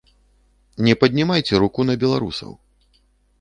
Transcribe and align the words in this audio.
Не 0.87 0.95
паднімайце 1.03 1.61
руку 1.65 1.79
на 1.91 1.95
беларусаў. 2.05 2.51